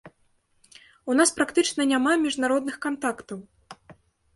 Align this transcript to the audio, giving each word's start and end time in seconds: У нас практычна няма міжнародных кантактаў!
У 1.11 1.19
нас 1.21 1.29
практычна 1.37 1.81
няма 1.95 2.17
міжнародных 2.25 2.75
кантактаў! 2.87 3.49